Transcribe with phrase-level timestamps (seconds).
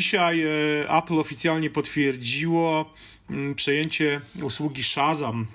[0.00, 0.44] dzisiaj
[0.88, 2.94] Apple oficjalnie potwierdziło
[3.30, 5.46] mm, przejęcie usługi Shazam.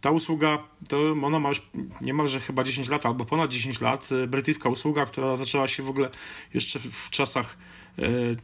[0.00, 1.62] Ta usługa, to ona ma już
[2.00, 4.10] niemalże chyba 10 lat, albo ponad 10 lat.
[4.28, 6.10] Brytyjska usługa, która zaczęła się w ogóle
[6.54, 7.56] jeszcze w czasach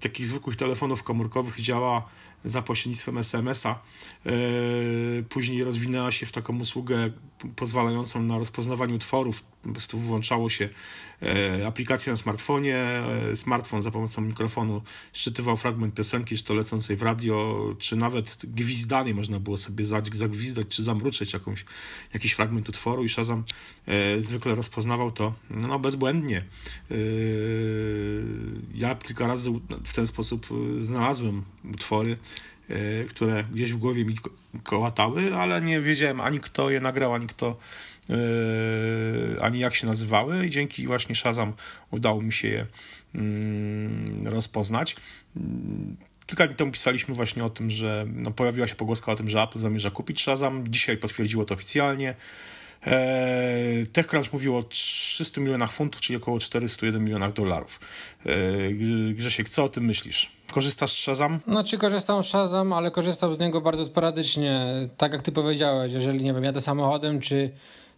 [0.00, 2.08] takich zwykłych telefonów komórkowych działa
[2.44, 3.70] za pośrednictwem SMS-a.
[3.70, 4.32] E,
[5.28, 7.10] później rozwinęła się w taką usługę
[7.56, 9.42] pozwalającą na rozpoznawanie utworów.
[9.62, 10.68] Po prostu włączało się
[11.22, 12.76] e, aplikację na smartfonie.
[12.76, 14.82] E, smartfon za pomocą mikrofonu
[15.12, 20.66] szczytywał fragment piosenki, czy to lecącej w radio, czy nawet gwizdanej można było sobie zagwizdać,
[20.68, 21.64] czy zamruczyć jakąś,
[22.14, 23.44] jakiś fragment utworu i Shazam
[24.18, 26.44] zwykle rozpoznawał to no, bezbłędnie.
[28.74, 29.37] Ja kilka razy
[29.84, 30.46] w ten sposób
[30.80, 32.16] znalazłem utwory,
[32.68, 34.16] E, które gdzieś w głowie mi
[34.62, 37.56] kołatały, ale nie wiedziałem ani kto je nagrał, ani kto,
[38.10, 41.52] e, ani jak się nazywały i dzięki właśnie Shazam
[41.90, 42.66] udało mi się je
[43.14, 44.96] mm, rozpoznać.
[46.26, 49.42] Kilka dni temu pisaliśmy właśnie o tym, że no, pojawiła się pogłoska o tym, że
[49.42, 50.64] Apple zamierza kupić Shazam.
[50.68, 52.14] Dzisiaj potwierdziło to oficjalnie.
[52.86, 54.62] E, TechCrunch mówił o
[55.18, 57.80] 300 milionach funtów, czyli około 401 milionach dolarów.
[58.26, 58.32] E,
[59.14, 60.30] Grzesiek, co o tym myślisz?
[60.52, 61.38] Korzystasz z Shazam?
[61.46, 64.66] No, czy korzystam z Shazam, ale korzystam z niego bardzo sporadycznie.
[64.96, 67.50] Tak jak ty powiedziałeś, jeżeli, nie wiem, jadę samochodem, czy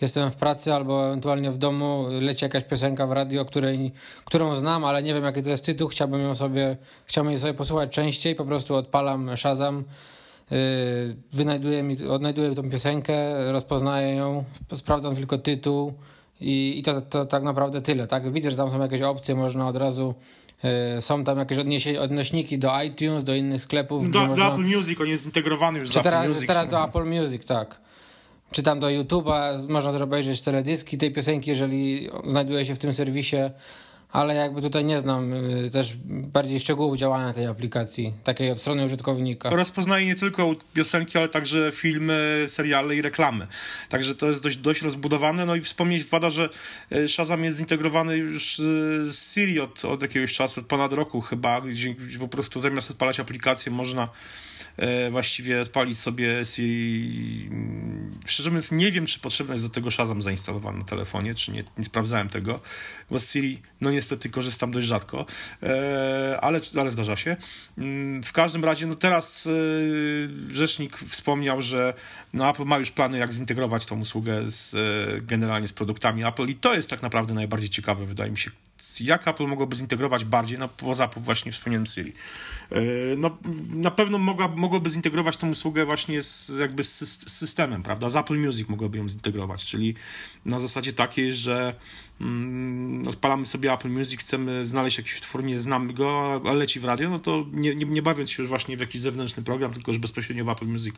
[0.00, 3.92] jestem w pracy albo ewentualnie w domu, leci jakaś piosenka w radio, której,
[4.24, 7.54] którą znam, ale nie wiem jaki to jest tytuł, chciałbym ją sobie, chciałbym jej sobie
[7.54, 9.84] posłuchać częściej, po prostu odpalam Shazam,
[10.50, 10.58] yy,
[11.32, 13.14] wynajduję mi, odnajduję tą piosenkę,
[13.52, 15.92] rozpoznaję ją, sprawdzam tylko tytuł
[16.42, 18.32] i, i to, to tak naprawdę tyle, tak?
[18.32, 20.14] Widzę, że tam są jakieś opcje, można od razu
[20.62, 21.58] E, są tam jakieś
[22.00, 24.10] odnośniki do iTunes, do innych sklepów.
[24.10, 24.36] Do, można...
[24.36, 26.46] do Apple Music, on jest zintegrowany już z Apple teraz, Music.
[26.46, 27.80] Teraz do Apple Music, tak.
[28.50, 32.92] Czy tam do YouTube'a, można też obejrzeć teledyski tej piosenki, jeżeli znajduje się w tym
[32.92, 33.36] serwisie
[34.12, 38.84] ale jakby tutaj nie znam y, też bardziej szczegółów działania tej aplikacji, takiej od strony
[38.84, 39.50] użytkownika.
[39.50, 43.46] Rozpoznaje nie tylko piosenki, ale także filmy, seriale i reklamy.
[43.88, 45.46] Także to jest dość, dość rozbudowane.
[45.46, 46.48] No i wspomnieć wpada, że
[46.92, 48.58] y, Shazam jest zintegrowany już
[49.02, 53.20] z Siri od, od jakiegoś czasu, od ponad roku chyba, gdzie po prostu zamiast odpalać
[53.20, 54.08] aplikację można
[54.76, 57.50] E, właściwie odpalić sobie Siri.
[58.26, 61.64] Szczerze mówiąc, nie wiem, czy potrzebne jest do tego Shazam zainstalowany na telefonie, czy nie,
[61.78, 62.60] nie sprawdzałem tego,
[63.10, 65.26] bo Siri, no niestety korzystam dość rzadko,
[65.62, 67.36] e, ale, ale zdarza się.
[67.78, 69.50] Mm, w każdym razie, no teraz e,
[70.52, 71.94] rzecznik wspomniał, że
[72.34, 74.74] no Apple ma już plany, jak zintegrować tą usługę z,
[75.26, 78.50] generalnie z produktami Apple i to jest tak naprawdę najbardziej ciekawe, wydaje mi się,
[79.00, 82.12] jak Apple mogłoby zintegrować bardziej, no poza właśnie wspomnianym Siri.
[82.70, 82.80] E,
[83.16, 83.38] no,
[83.70, 88.08] na pewno mogła, mogłoby zintegrować tą usługę właśnie z, jakby z, systemem, prawda?
[88.08, 89.94] Z Apple Music mogłoby ją zintegrować, czyli
[90.44, 91.74] na zasadzie takiej, że
[92.20, 96.84] mm, odpalamy sobie Apple Music, chcemy znaleźć jakiś utwór, nie znamy go, ale leci w
[96.84, 99.90] radio, no to nie, nie, nie bawiąc się już właśnie w jakiś zewnętrzny program, tylko
[99.90, 100.94] już bezpośrednio w Apple Music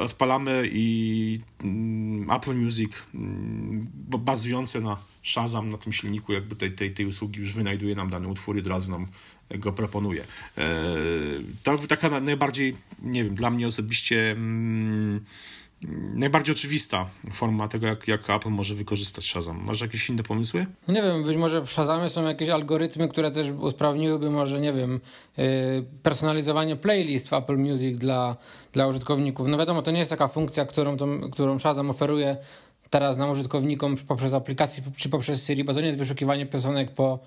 [0.00, 3.86] odpalamy i mm, Apple Music mm,
[4.18, 8.28] bazujące na Shazam, na tym silniku jakby tej, tej, tej usługi już wynajduje nam dany
[8.28, 9.06] utwór i od razu nam
[9.50, 10.24] go proponuje.
[10.58, 10.66] E,
[11.62, 15.24] to taka najbardziej, nie wiem, dla mnie osobiście mm,
[16.14, 19.64] najbardziej oczywista forma tego, jak, jak Apple może wykorzystać Shazam.
[19.64, 20.66] Masz jakieś inne pomysły?
[20.88, 24.72] No nie wiem, być może w Shazamie są jakieś algorytmy, które też usprawniłyby może, nie
[24.72, 25.00] wiem,
[25.36, 25.44] yy,
[26.02, 28.36] personalizowanie playlist w Apple Music dla,
[28.72, 29.48] dla użytkowników.
[29.48, 30.96] No wiadomo, to nie jest taka funkcja, którą,
[31.30, 32.36] którą Shazam oferuje
[32.90, 37.18] teraz nam użytkownikom poprzez aplikację czy poprzez Siri, bo to nie jest wyszukiwanie piosenek po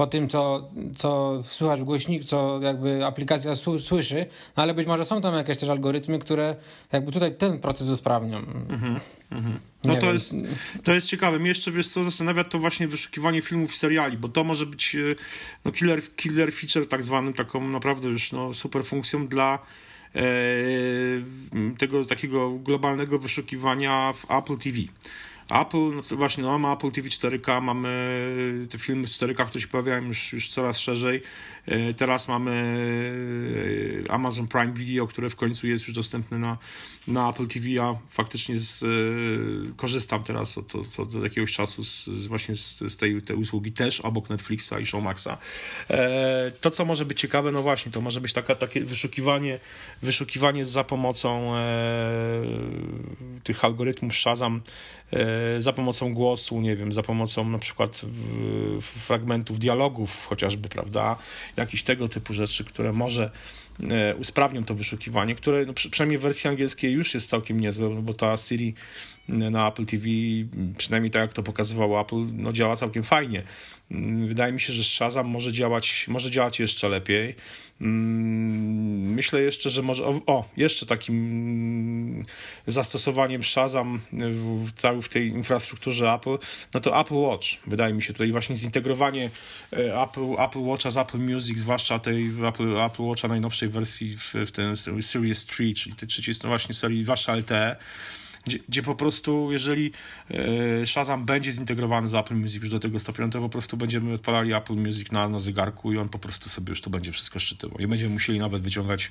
[0.00, 5.04] po tym, co, co słychać w głośniku, co jakby aplikacja słyszy, no ale być może
[5.04, 6.56] są tam jakieś też algorytmy, które
[6.92, 8.38] jakby tutaj ten proces usprawnią.
[8.38, 9.00] Mhm,
[9.30, 9.60] mhm.
[9.84, 10.34] No to jest,
[10.84, 11.38] to jest ciekawe.
[11.38, 14.94] Mnie jeszcze, wiesz co, zastanawia to właśnie wyszukiwanie filmów i seriali, bo to może być
[14.94, 14.98] e,
[15.64, 19.58] no, killer, killer feature tak zwany, taką naprawdę już no, super funkcją dla
[20.14, 20.22] e,
[21.78, 24.78] tego takiego globalnego wyszukiwania w Apple TV.
[25.50, 30.04] Apple, no właśnie, no, mamy Apple TV 4K, mamy te filmy 4K, które się pojawiają
[30.04, 31.22] już, już coraz szerzej.
[31.66, 32.50] E, teraz mamy
[34.06, 36.58] e, Amazon Prime Video, które w końcu jest już dostępne na,
[37.06, 38.86] na Apple TV, a faktycznie z, e,
[39.76, 43.72] korzystam teraz od, od, od jakiegoś czasu z, z właśnie z, z tej, tej usługi
[43.72, 45.38] też obok Netflixa i Showmaxa.
[46.60, 49.58] To, co może być ciekawe, no właśnie, to może być taka, takie wyszukiwanie,
[50.02, 51.54] wyszukiwanie za pomocą
[53.44, 54.60] tych algorytmów Shazam
[55.58, 58.02] za pomocą głosu, nie wiem, za pomocą na przykład
[58.80, 61.16] fragmentów dialogów chociażby, prawda,
[61.56, 63.30] jakichś tego typu rzeczy, które może
[64.18, 68.14] usprawnią to wyszukiwanie, które no, przynajmniej w wersji angielskiej już jest całkiem niezłe, no bo
[68.14, 68.74] ta Siri
[69.28, 70.06] na Apple TV,
[70.78, 73.42] przynajmniej tak jak to pokazywało Apple, no działa całkiem fajnie.
[73.90, 77.34] Mm, wydaje mi się, że Shazam może działać, może działać jeszcze lepiej.
[79.20, 80.04] Mm, myślę jeszcze, że może.
[80.04, 82.24] O, o jeszcze takim
[82.66, 84.70] zastosowaniem Shazam w,
[85.02, 86.38] w tej infrastrukturze Apple,
[86.74, 87.46] no to Apple Watch.
[87.66, 89.30] Wydaje mi się tutaj właśnie zintegrowanie
[89.72, 94.34] e, Apple, Apple Watcha z Apple Music, zwłaszcza tej Apple, Apple Watcha najnowszej wersji w,
[94.34, 97.76] w tym Series 3, czyli tej trzeciej no właśnie serii, zwłaszcza LTE
[98.44, 99.92] gdzie, gdzie po prostu, jeżeli
[100.30, 103.76] e, Shazam będzie zintegrowany z Apple Music już do tego stopnia, no to po prostu
[103.76, 107.12] będziemy odpalali Apple Music na, na zegarku i on po prostu sobie już to będzie
[107.12, 107.78] wszystko szczytywał.
[107.78, 109.10] Nie będziemy musieli nawet wyciągać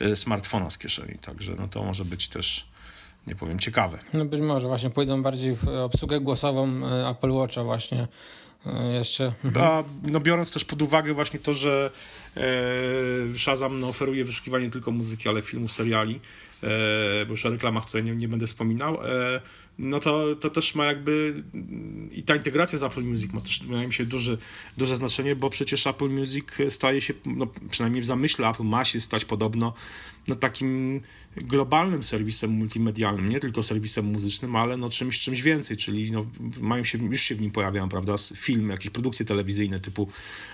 [0.00, 2.66] e, smartfona z kieszeni, także no to może być też
[3.26, 3.98] nie powiem, ciekawe.
[4.12, 8.08] No być może właśnie pójdą bardziej w obsługę głosową e, Apple Watcha właśnie
[8.92, 9.32] jeszcze.
[9.44, 9.66] Mhm.
[9.66, 11.90] A, no biorąc też pod uwagę właśnie to, że
[13.36, 16.20] Shazam no, oferuje wyszukiwanie nie tylko muzyki, ale filmów, seriali,
[16.62, 19.40] E, bo już o reklamach tutaj nie, nie będę wspominał, e,
[19.78, 21.42] no to, to też ma jakby
[22.12, 24.38] i ta integracja z Apple Music ma też, wydaje mi się, duże,
[24.76, 29.00] duże znaczenie, bo przecież Apple Music staje się, no, przynajmniej w zamyśle Apple ma się
[29.00, 29.74] stać podobno
[30.28, 31.00] no, takim
[31.36, 36.26] globalnym serwisem multimedialnym, nie tylko serwisem muzycznym, ale no, czymś, czymś więcej, czyli no,
[36.60, 40.08] mają się, już się w nim pojawiają, prawda, filmy, jakieś produkcje telewizyjne typu,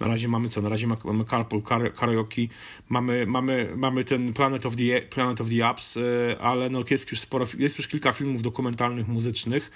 [0.00, 2.42] na razie mamy co, na razie mamy Carpool Karaoke,
[2.88, 6.00] mamy, mamy, mamy ten Planet of the, Planet of the Apps, e,
[6.40, 9.70] ale no, jest już sporo, jest już kilka filmów dokumentalnych, muzycznych,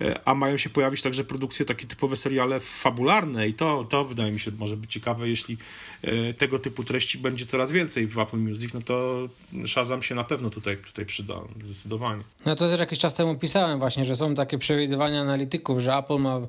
[0.00, 4.32] e, a mają się pojawić także produkcje, takie typowe seriale fabularne i to, to wydaje
[4.32, 5.56] mi się może być ciekawe, jeśli
[6.02, 9.28] e, tego typu treści będzie coraz więcej w Apple Music, no to
[9.66, 12.22] Shazam się na pewno tutaj, tutaj przyda, zdecydowanie.
[12.46, 16.18] No to też jakiś czas temu pisałem właśnie, że są takie przewidywania analityków, że Apple
[16.18, 16.40] ma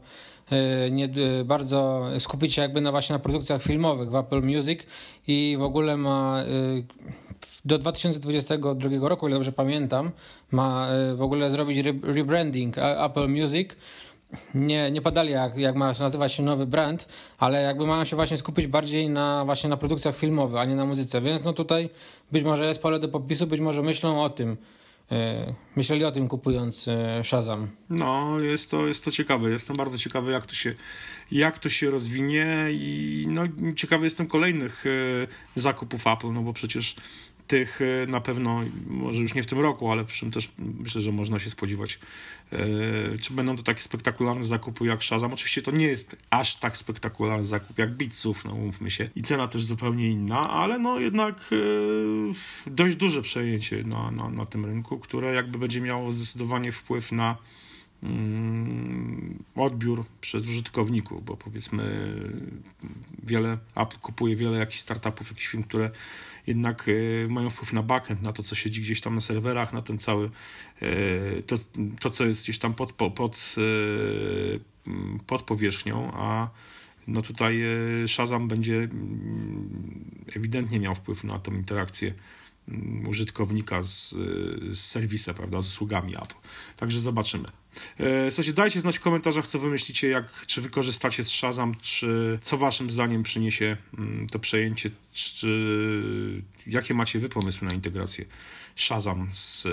[0.91, 1.09] nie,
[1.45, 4.79] bardzo skupić się jakby na właśnie na produkcjach filmowych w Apple Music
[5.27, 6.43] i w ogóle ma
[7.65, 10.11] do 2022 roku, ile dobrze pamiętam,
[10.51, 13.69] ma w ogóle zrobić rebranding Apple Music.
[14.55, 17.07] Nie, nie podali jak, jak ma nazywać się nowy brand,
[17.37, 20.85] ale jakby mają się właśnie skupić bardziej na właśnie na produkcjach filmowych, a nie na
[20.85, 21.21] muzyce.
[21.21, 21.89] Więc no tutaj
[22.31, 24.57] być może jest pole do popisu, być może myślą o tym.
[25.11, 27.67] E, myśleli o tym kupując e, Shazam.
[27.89, 29.51] No, jest to, jest to ciekawe.
[29.51, 30.73] Jestem bardzo ciekawy, jak to się,
[31.31, 33.41] jak to się rozwinie i no,
[33.75, 34.89] ciekawy jestem kolejnych e,
[35.59, 36.95] zakupów Apple, no bo przecież
[37.47, 41.01] tych e, na pewno, może już nie w tym roku, ale w przyszłym też myślę,
[41.01, 41.99] że można się spodziewać.
[42.51, 42.57] E,
[43.21, 45.33] czy będą to takie spektakularne zakupy jak Shazam?
[45.33, 49.09] Oczywiście to nie jest aż tak spektakularny zakup jak Bitsów, no umówmy się.
[49.15, 51.55] I cena też zupełnie inna, ale no jednak e,
[52.71, 57.37] dość duże przejęcie na, na, na tym rynku, które jakby będzie miało zdecydowanie wpływ na
[59.55, 62.13] odbiór przez użytkowników, bo powiedzmy
[63.23, 65.89] wiele Apple kupuje wiele jakichś startupów, jakichś firm, które
[66.47, 69.81] jednak e, mają wpływ na backend, na to, co siedzi gdzieś tam na serwerach, na
[69.81, 70.29] ten cały,
[70.81, 70.89] e,
[71.41, 71.55] to,
[71.99, 74.91] to co jest gdzieś tam pod, pod, e,
[75.27, 76.49] pod powierzchnią, a
[77.07, 77.63] no tutaj
[78.07, 82.19] Shazam będzie mm, ewidentnie miał wpływ na tą interakcję mm,
[83.07, 84.09] użytkownika z,
[84.71, 86.35] z serwisem, prawda, z usługami Apple.
[86.75, 87.47] Także zobaczymy.
[87.99, 92.39] E, słuchajcie, dajcie znać w komentarzach, co wy myślicie, jak, czy wykorzystacie z Shazam, czy
[92.41, 98.25] co waszym zdaniem przyniesie mm, to przejęcie, czy jakie macie wy pomysły na integrację
[98.75, 99.69] Shazam z e,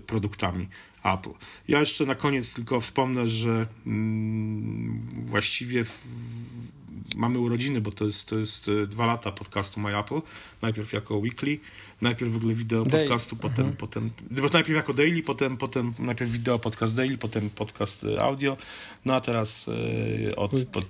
[0.00, 0.68] produktami
[1.04, 1.30] Apple.
[1.68, 6.06] Ja jeszcze na koniec tylko wspomnę, że mm, właściwie w,
[7.16, 10.20] mamy urodziny, bo to jest, to jest e, dwa lata podcastu My Apple.
[10.62, 11.58] Najpierw jako weekly,
[12.02, 13.76] najpierw w ogóle wideo podcastu, potem, mhm.
[13.76, 18.56] potem, bo najpierw jako daily, potem, potem najpierw wideo podcast daily, potem podcast e, audio,
[19.04, 19.70] no a teraz
[20.28, 20.82] e, od po,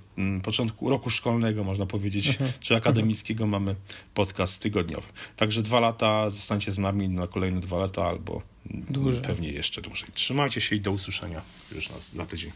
[0.43, 2.51] początku roku szkolnego, można powiedzieć, mhm.
[2.59, 3.75] czy akademickiego mamy
[4.13, 5.07] podcast tygodniowy.
[5.35, 8.41] Także dwa lata, zostańcie z nami na kolejne dwa lata albo
[8.71, 9.21] dłużej.
[9.21, 10.09] pewnie jeszcze dłużej.
[10.13, 11.41] Trzymajcie się i do usłyszenia
[11.75, 12.51] już nas za tydzień.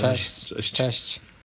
[0.00, 0.44] Cześć.
[0.44, 0.72] Cześć.
[0.72, 1.20] Cześć.